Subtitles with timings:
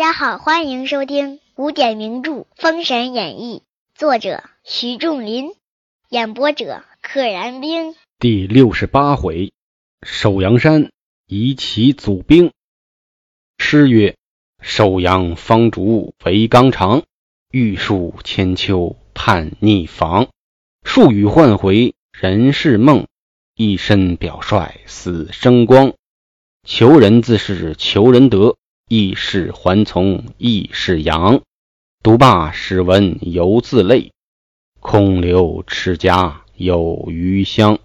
[0.00, 3.58] 大家好，欢迎收听古典名著《封神演义》，
[3.94, 5.52] 作者徐仲林，
[6.08, 7.94] 演播者可燃冰。
[8.18, 9.52] 第六十八回，
[10.02, 10.90] 首阳山
[11.26, 12.50] 遗其祖兵。
[13.58, 14.16] 诗曰
[14.62, 17.02] ：“首阳方竹为纲长，
[17.50, 20.28] 玉树千秋盼逆防。
[20.82, 23.06] 数语唤回人世梦，
[23.54, 25.92] 一身表率死生光。
[26.66, 28.56] 求人自是求人得。”
[28.92, 31.42] 亦是还从亦是阳，
[32.02, 34.10] 独霸史文犹自泪，
[34.80, 37.78] 空留赤家有余香。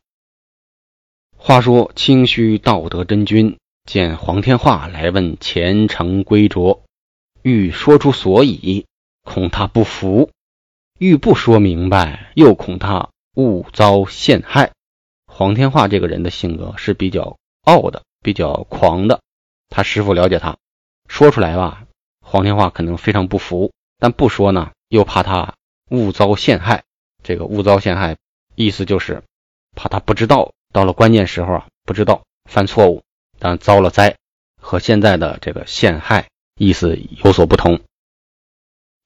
[1.38, 6.82] 话说清虚道德真君见黄天化来问前程归着，
[7.44, 8.88] 欲说出所以，
[9.24, 10.32] 恐他不服；
[10.98, 14.72] 欲不说明白，又恐他误遭陷害。
[15.28, 19.22] 黄天化这个人的性格是比较傲的，比较狂的。
[19.70, 20.58] 他师傅了解他。
[21.16, 21.86] 说出来吧，
[22.20, 25.56] 黄天化可能非常不服；但不说呢，又怕他
[25.90, 26.84] 误遭陷害。
[27.24, 28.18] 这个误遭陷害，
[28.54, 29.24] 意思就是
[29.78, 33.02] 怕他不知道，到了关键时候啊，不知道犯错误，
[33.40, 34.18] 但遭了灾，
[34.62, 36.28] 和现在的这个陷害
[36.60, 37.80] 意思有所不同。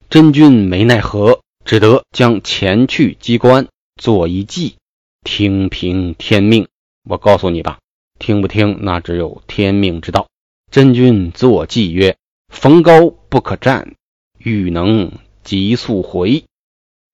[0.08, 4.78] 真君没奈何，只得将前去机关做一计，
[5.22, 6.66] 听凭天命。
[7.08, 7.78] 我告诉你吧，
[8.18, 10.26] 听不听，那只有天命之道。
[10.70, 13.96] 真君作计曰：“逢高不可战，
[14.38, 16.44] 欲能急速回。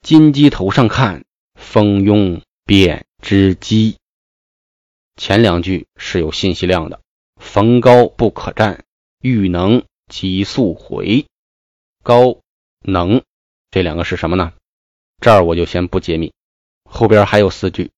[0.03, 3.97] 金鸡头上看，蜂拥便知机。”
[5.17, 7.01] 前两句是有信息量的。
[7.41, 8.85] 逢高不可战，
[9.23, 11.25] 欲能急速回。
[12.03, 12.41] 高
[12.83, 13.23] 能
[13.71, 14.53] 这两个是什么呢？
[15.23, 16.35] 这儿我就先不揭秘。
[16.85, 17.91] 后边还有四句：“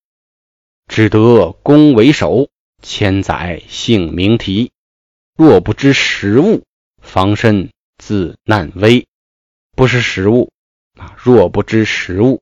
[0.87, 2.49] 只得弓为首，
[2.81, 4.71] 千载姓名题。”
[5.39, 6.65] 若不知时务，
[7.01, 9.07] 防身自难危。
[9.77, 10.51] 不识时务
[10.97, 11.15] 啊！
[11.17, 12.41] 若不知时务，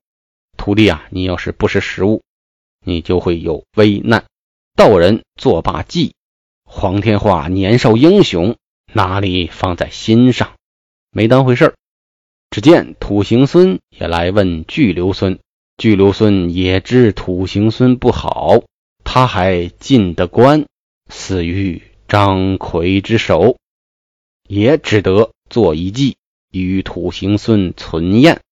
[0.56, 2.22] 徒弟啊，你要是不识时务，
[2.82, 4.24] 你就会有危难。
[4.74, 6.14] 道人作罢计，
[6.64, 8.56] 黄天化年少英雄，
[8.94, 10.54] 哪里放在心上，
[11.10, 11.74] 没当回事儿。
[12.48, 15.38] 只见土行孙也来问巨留孙，
[15.76, 18.62] 巨留孙也知土行孙不好，
[19.04, 20.64] 他还进得关，
[21.10, 21.82] 死于。
[22.08, 23.56] 张奎之手，
[24.46, 26.16] 也只得做一计
[26.52, 28.42] 与土行孙存验。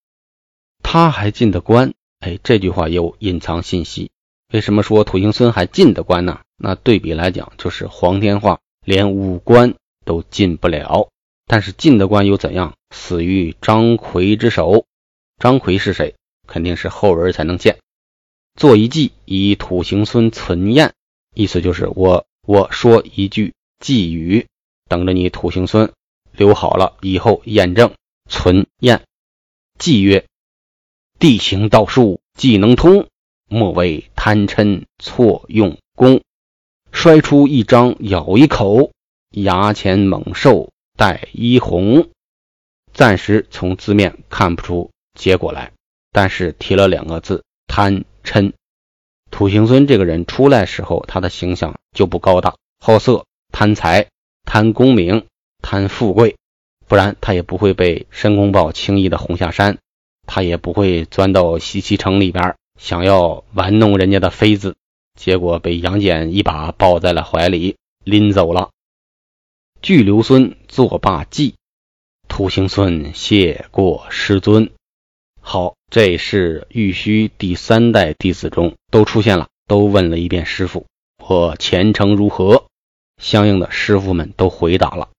[0.83, 1.93] 他还进的关？
[2.19, 4.11] 哎，这句话有隐藏信息。
[4.51, 6.41] 为什么说土行孙还进的关呢？
[6.57, 11.09] 那对比来讲，就是黄天化连五关都进不了。
[11.47, 12.75] 但是进的关又怎样？
[12.89, 14.85] 死于张奎之手。
[15.39, 16.15] 张奎是谁？
[16.47, 17.77] 肯定是后人才能见。
[18.55, 20.93] 做一计以土行孙存验，
[21.33, 22.25] 意思就是我。
[22.45, 24.45] 我说一句寄语，
[24.87, 25.91] 等着你土行孙
[26.31, 27.93] 留好了以后验证
[28.29, 29.01] 存验。
[29.79, 30.25] 寄曰：
[31.17, 33.07] 地形道术既能通，
[33.49, 36.21] 莫为贪嗔错用功。
[36.91, 38.91] 摔出一张咬一口，
[39.31, 42.09] 牙前猛兽带一红。
[42.93, 45.73] 暂时从字面看不出结果来，
[46.11, 48.53] 但是提了两个字贪嗔。
[49.31, 54.07] 土行孙这个人出来时候，他的形象就不高大，好色、贪财、
[54.45, 55.25] 贪功名、
[55.61, 56.37] 贪富贵，
[56.87, 59.77] 不然他也不会被申公豹轻易的轰下山，
[60.25, 64.75] 他也不会钻到西岐城里边想要玩弄人家的妃子，
[65.19, 68.69] 结果被杨戬一把抱在了怀里，拎走了。
[69.81, 71.55] 巨留孙作罢计，
[72.27, 74.71] 土行孙谢过师尊。
[75.47, 80.87] 好，这是玉虚第三代弟子中都出现了，都问了一遍师傅，
[81.23, 82.65] 我前程如何？
[83.21, 85.09] 相应的师傅们都回答了。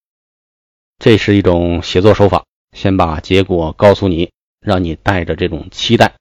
[0.99, 6.17] 这是一种写作手法，先把结果告诉你，让你带着这种期待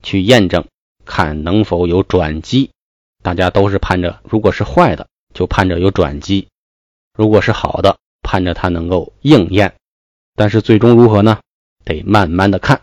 [0.00, 0.64] 去验证，
[1.04, 2.70] 看能否有转机。
[3.20, 6.46] 大家都是盼着，如果是坏的，就盼着有转机；
[7.12, 9.74] 如果是好的，盼着它能够应验。
[10.36, 11.40] 但是最终如何呢？
[11.84, 12.82] 得慢慢的看。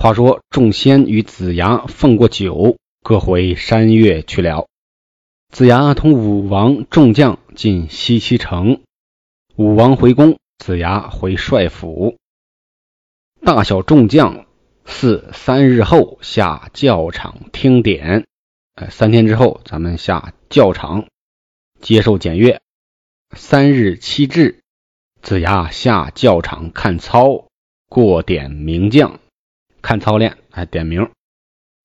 [0.00, 4.68] 话说众仙与子牙奉过酒，各回山岳去了。
[5.52, 8.80] 子牙同武王众将进西岐城，
[9.56, 12.16] 武王回宫，子牙回帅府。
[13.40, 14.46] 大小众将
[14.84, 18.24] 四三日后下教场听典。
[18.76, 21.08] 哎，三天之后咱们下教场
[21.80, 22.60] 接受检阅。
[23.36, 24.60] 三日七至，
[25.22, 27.48] 子牙下教场看操，
[27.88, 29.18] 过点名将，
[29.82, 31.10] 看操练，哎，点名。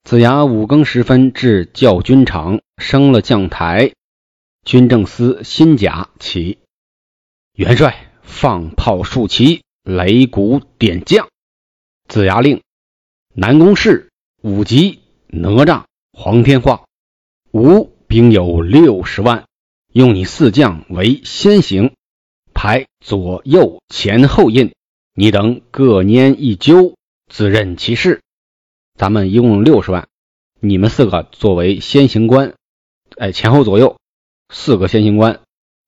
[0.04, 3.94] 子牙五更时分至教军场，升了将台，
[4.66, 6.60] 军政司新甲起。
[7.54, 11.28] 元帅放炮竖旗，擂鼓点将。
[12.10, 12.62] 子牙令
[13.34, 14.10] 南宫氏、
[14.42, 16.84] 武吉、哪吒、黄天化，
[17.51, 19.46] 吾兵有六十万，
[19.94, 21.94] 用你四将为先行，
[22.54, 24.74] 排左右前后印，
[25.13, 26.96] 你等各拈一揪，
[27.34, 28.22] 自任其事。
[28.94, 30.08] 咱们一共六十万，
[30.60, 32.54] 你们四个作为先行官，
[33.18, 33.98] 哎，前后左右
[34.50, 35.42] 四个先行官，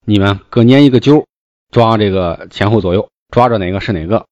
[0.05, 1.27] 你们各拈一个揪，
[1.69, 4.25] 抓这个前后左右，抓着哪个是哪个。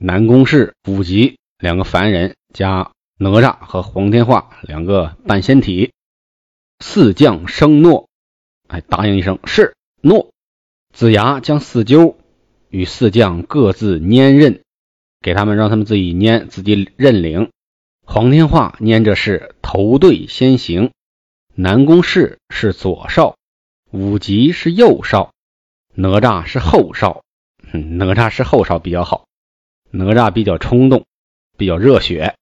[0.00, 5.92] 南宫氏、武吉两个凡人，加哪吒和黄天化两个半仙体，
[6.80, 8.08] 四将声诺，
[8.66, 10.30] 哎，答应一声是诺。
[10.92, 12.16] 子牙将四揪
[12.68, 14.64] 与四将各自拈认，
[15.20, 17.50] 给他们让他们自己拈，自己认领。
[18.04, 20.92] 黄天化拈着是头队先行，
[21.54, 23.36] 南宫氏是左少，
[23.90, 25.32] 武吉是右少，
[25.94, 27.22] 哪吒是后少。
[27.70, 29.26] 哪吒是后少比较好，
[29.90, 31.04] 哪吒比较冲动，
[31.58, 32.34] 比较热血。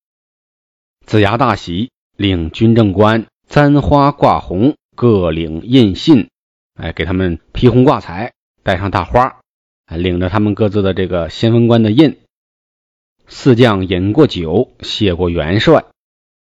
[1.05, 6.29] 子牙大喜，领军政官簪花挂红，各领印信，
[6.75, 9.41] 哎，给他们披红挂彩，戴上大花，
[9.89, 12.19] 领着他们各自的这个先锋官的印。
[13.29, 15.85] 四将饮过酒，谢过元帅。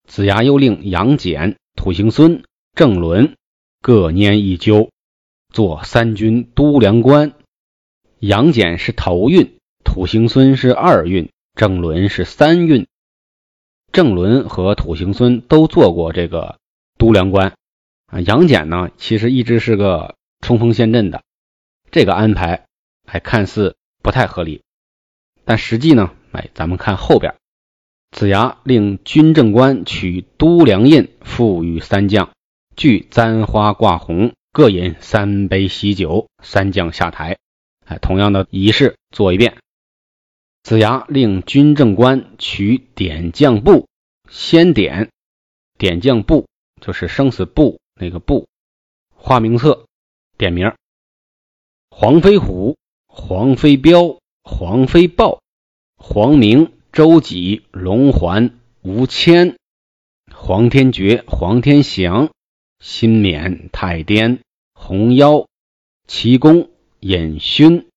[0.06, 2.44] 子牙又令杨戬、土行孙、
[2.74, 3.38] 郑伦
[3.81, 4.89] 各拈一揪，
[5.53, 7.33] 做三军都粮官。
[8.19, 12.86] 杨戬是头运，土行孙是二运，郑伦是三运。
[13.94, 16.57] 郑伦和土行孙都做过这个
[16.97, 17.53] 都粮官
[18.07, 18.19] 啊。
[18.19, 21.24] 杨戬呢，其实一直是个冲锋陷阵的，
[21.91, 22.65] 这个安排
[23.07, 24.63] 还看似不太合理，
[25.45, 26.12] 但实际呢？
[26.33, 27.35] 哎，咱们看后边，
[28.12, 32.31] 子牙令军政官取都粮印，付与三将，
[32.75, 36.27] 俱簪花挂红，各饮三杯喜酒。
[36.41, 37.38] 三将下台，
[37.85, 39.57] 哎，同样的仪式做一遍。
[40.63, 43.88] 子牙令军政官取点将簿，
[44.27, 45.09] 先点
[45.77, 46.47] 点将簿，
[46.81, 48.47] 就是生死簿那个簿，
[49.15, 49.86] 花名册，
[50.36, 50.74] 点名：
[51.91, 52.75] 黄飞虎、
[53.06, 55.43] 黄飞彪、黄飞豹。
[56.05, 59.55] 黄明、周几、龙环、吴谦、
[60.35, 62.29] 黄天觉、黄天祥、
[62.81, 64.41] 辛勉、太颠、
[64.73, 65.47] 红妖、
[66.05, 66.69] 齐公、
[67.00, 67.88] 尹勋、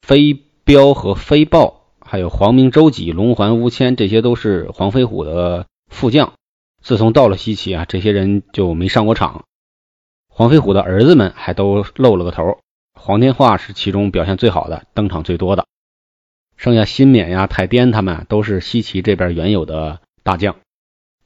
[0.00, 0.32] 飞
[0.62, 6.34] 镖和飞豹，还有黄明、周几、龙环、吴谦，这些都是黄飞虎的副将。
[6.82, 9.44] 自从到了西岐啊，这些人就没上过场。
[10.28, 12.60] 黄飞虎的儿子们还都露了个头，
[12.94, 15.66] 黄天化是其中表现最好的，登场最多的。
[16.62, 20.60] 剩下辛勉呀、太颠他们都是西岐这边原有的大将。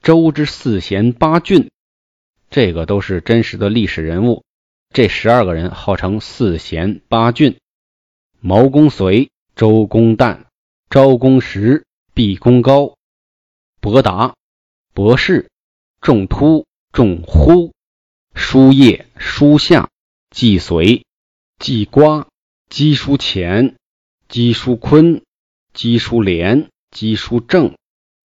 [0.00, 1.70] 周之四贤八俊，
[2.48, 4.44] 这个都是真实的历史人物。
[4.94, 7.58] 这十二个人号称四贤八俊：
[8.40, 10.44] 毛公遂、周公旦、
[10.88, 12.96] 昭公时、毕公高、
[13.82, 14.36] 伯达、
[14.94, 15.50] 伯士、
[16.00, 17.74] 仲突、仲忽、
[18.32, 19.90] 叔夜、叔夏、
[20.30, 21.04] 季随、
[21.58, 22.26] 季瓜、
[22.70, 23.76] 姬叔前、
[24.30, 25.20] 姬叔坤。
[25.76, 27.76] 姬叔廉、姬叔正、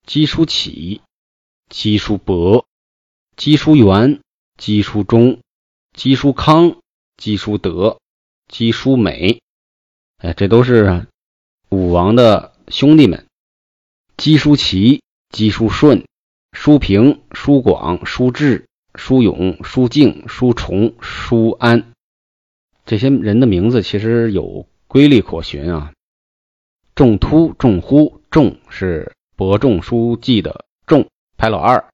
[0.07, 1.01] 姬叔启、
[1.67, 2.65] 姬叔伯、
[3.35, 4.21] 姬叔元、
[4.57, 5.41] 姬叔忠、
[5.93, 6.77] 姬叔康、
[7.17, 7.99] 姬叔德、
[8.47, 9.41] 姬叔美，
[10.19, 11.07] 哎，这都是
[11.67, 13.25] 武王的兄弟们。
[14.15, 16.05] 姬叔齐、姬叔顺、
[16.53, 18.65] 叔平、叔广、叔智、
[18.95, 21.91] 叔勇、叔敬、叔崇、叔安，
[22.85, 25.91] 这些人的名字其实有规律可循啊。
[26.93, 31.07] 仲突、仲忽，仲是伯仲叔季的仲，
[31.37, 31.85] 排老二。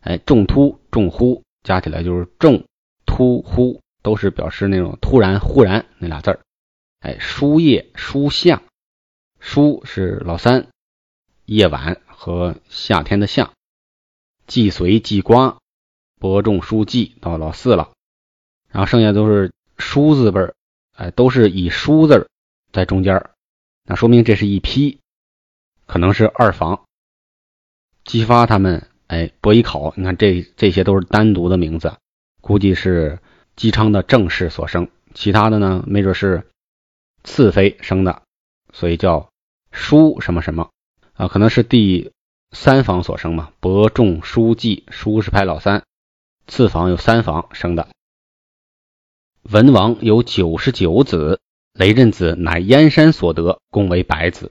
[0.00, 2.64] 哎，仲突、仲忽加起来就是仲
[3.04, 6.40] 突忽，都是表示那种突然、忽然那俩字儿。
[7.00, 8.62] 哎，叔夜、叔夏，
[9.40, 10.68] 叔是老三，
[11.44, 13.52] 夜晚和夏天的夏。
[14.46, 15.58] 季随、季瓜，
[16.18, 17.92] 伯仲叔季到老四了，
[18.70, 20.54] 然后剩下都是叔字辈儿，
[20.94, 22.28] 哎，都是以叔字
[22.72, 23.30] 在中间儿。
[23.88, 24.98] 那说明这是一批，
[25.86, 26.84] 可能是二房，
[28.04, 29.94] 激发他们哎伯邑考。
[29.96, 31.96] 你看这这些都是单独的名字，
[32.40, 33.20] 估计是
[33.54, 36.50] 姬昌的正室所生，其他的呢没准是
[37.22, 38.22] 次妃生的，
[38.72, 39.30] 所以叫
[39.70, 40.70] 叔什么什么
[41.12, 42.10] 啊，可能是第
[42.50, 43.52] 三房所生嘛。
[43.60, 45.84] 伯仲叔季，叔是排老三，
[46.48, 47.88] 次房有三房生的。
[49.42, 51.40] 文王有九十九子。
[51.78, 54.50] 雷震子乃燕山所得，共为百子。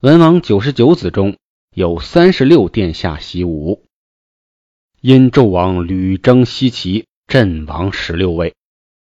[0.00, 1.36] 文王九十九子中
[1.74, 3.84] 有三十六殿下习武，
[5.00, 8.54] 因纣王屡征西岐，阵亡十六位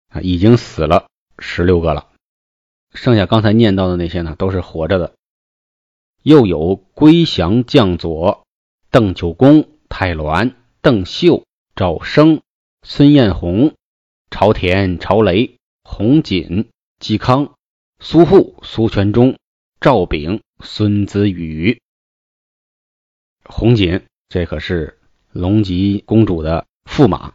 [0.07, 1.05] 啊，已经死了
[1.37, 2.07] 十六个了。
[2.95, 5.13] 剩下刚才念到的那些呢，都是活着的。
[6.23, 8.47] 又有归降将佐、
[8.89, 11.45] 邓九公、太鸾、邓秀、
[11.75, 12.41] 赵升、
[12.81, 13.75] 孙彦宏、
[14.31, 16.67] 朝田、朝雷、洪锦、
[16.99, 17.53] 嵇康、
[18.01, 19.37] 苏护、苏全忠、
[19.81, 21.81] 赵炳、孙子羽。
[23.43, 24.97] 洪锦，这可是
[25.31, 27.33] 龙吉公主的驸马，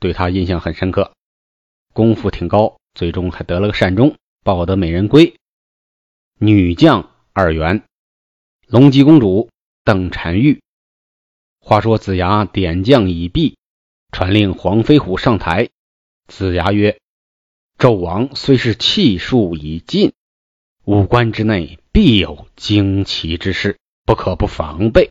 [0.00, 1.12] 对他印象很深刻，
[1.92, 5.36] 功夫挺高，最终还得了个善终，抱得美人归。
[6.38, 7.84] 女将二员。
[8.66, 9.50] 龙吉公主
[9.84, 10.62] 邓婵玉。
[11.60, 13.58] 话说子牙点将已毕，
[14.12, 15.68] 传令黄飞虎上台。
[16.26, 16.98] 子牙曰
[17.84, 20.14] ：“纣王虽是气数已尽，
[20.86, 23.76] 五关之内必有惊奇之事，
[24.06, 25.10] 不可不防备。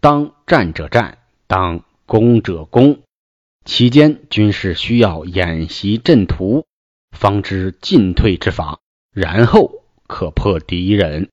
[0.00, 2.98] 当战者战，当攻者攻。
[3.64, 6.66] 其间军事需要演习阵图，
[7.16, 8.80] 方知进退之法，
[9.12, 11.28] 然后可破敌人。”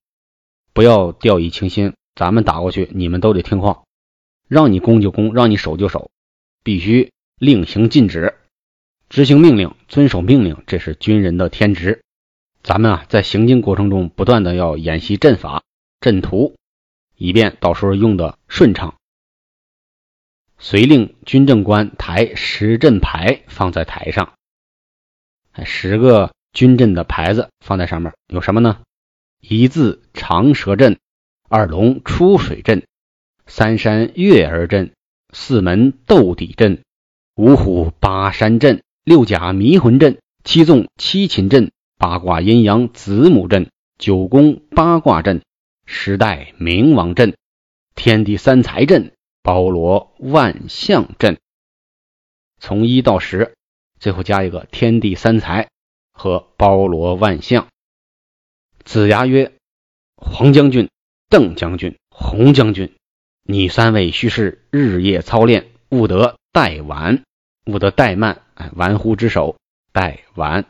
[0.74, 3.82] 不要掉以轻心，咱们打过去，你们都得听话，
[4.48, 6.12] 让你攻就攻，让你守就守，
[6.64, 8.36] 必须令行禁止，
[9.10, 12.02] 执行命令，遵守命令，这是军人的天职。
[12.62, 15.64] 咱们啊，在行进过程中不断的要演习阵法、
[16.02, 16.56] 阵图，
[17.16, 18.96] 以便到时候用的顺畅。
[20.58, 24.34] 遂令军政官抬十阵牌放在台上，
[25.64, 28.82] 十个军阵的牌子放在上面，有什么呢？
[29.40, 31.00] 一字长蛇阵，
[31.48, 32.86] 二龙出水阵，
[33.46, 34.92] 三山月儿阵，
[35.32, 36.84] 四门斗底阵，
[37.36, 45.44] 五虎八山阵，六甲迷魂阵，七纵七擒阵，八卦阴阳子母阵，九宫八卦阵，
[45.86, 47.38] 十代冥王阵，
[47.96, 51.40] 天地三才阵，包罗万象阵。
[52.60, 53.56] 从一到十，
[53.98, 55.70] 最后加一个天地三才
[56.12, 57.70] 和包罗万象。
[58.84, 59.54] 子牙曰
[60.22, 60.90] ：“黄将军、
[61.30, 62.94] 邓将军、洪将军，
[63.44, 67.24] 你三位须是日夜操练，勿得怠晚，
[67.68, 68.44] 勿得怠慢。
[68.58, 69.58] 哎，玩忽职守，
[69.92, 70.66] 败玩。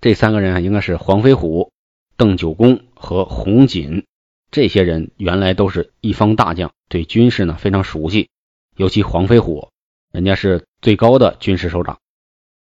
[0.00, 1.72] 这三个人啊，应该是黄飞虎、
[2.16, 4.04] 邓九公和洪锦。
[4.50, 8.28] 这些人原来都是一方大将，对军事呢非常熟悉。
[8.76, 9.70] 尤其黄飞虎，
[10.12, 11.98] 人家是最高的军事首长。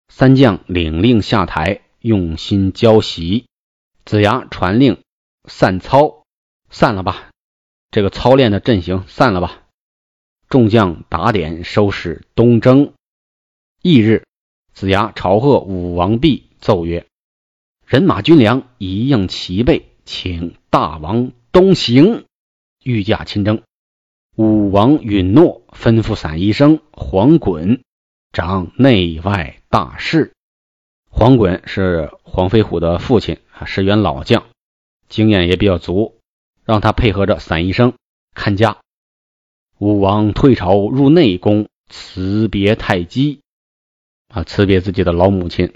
[0.09, 3.47] 三将领令下台，用心教习。”
[4.07, 5.03] 子牙传令
[5.45, 6.25] 散操，
[6.71, 7.31] 散了吧！
[7.91, 9.63] 这个操练的阵型散了吧！
[10.49, 12.93] 众将打点收拾东征。
[13.83, 14.27] 翌日，
[14.75, 17.07] 子牙朝贺武王毕，奏曰
[17.87, 22.27] ：“人马军粮一应齐备，请大王东行，
[22.85, 23.63] 御驾亲征。”
[24.37, 27.81] 武王允诺，吩咐散医生黄衮
[28.33, 30.35] 掌内外大事。
[31.11, 33.39] 黄衮是黄飞虎的父亲。
[33.67, 34.47] 是员老将，
[35.11, 36.19] 经验也比较足，
[36.65, 37.93] 让他配合着散医生
[38.35, 38.79] 看家。
[39.79, 43.41] 武王退朝入内宫，辞别太姬，
[44.31, 45.75] 啊，辞别自己的老母亲。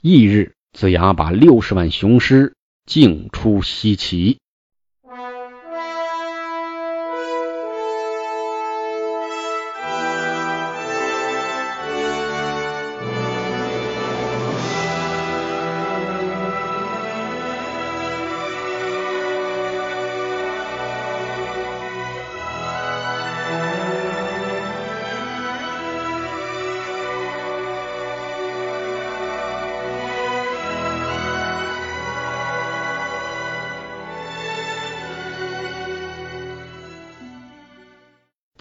[0.00, 2.54] 翌日，子牙把六十万雄师
[2.86, 4.38] 尽出西岐。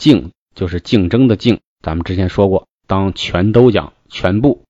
[0.03, 4.65] 竞就是竞争的竞，咱们之前说过，当全都讲全部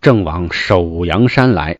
[0.00, 1.78] 正往首阳山来。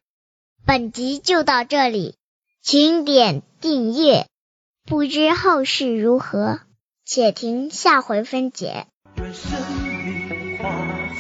[0.65, 2.15] 本集就到这里，
[2.61, 4.29] 请点订阅，
[4.85, 6.61] 不知后事如何，
[7.05, 8.87] 且听下回分解。
[9.17, 9.51] 愿生
[10.05, 10.69] 命化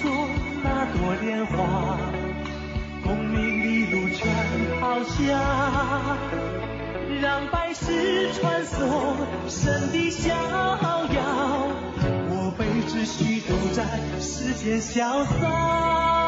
[0.00, 0.28] 作
[0.62, 1.98] 那朵莲花，
[3.02, 6.16] 功名利禄全抛下，
[7.20, 9.16] 让百世穿梭
[9.48, 10.91] 神的逍遥。
[13.72, 13.82] 在
[14.20, 16.21] 世间潇洒。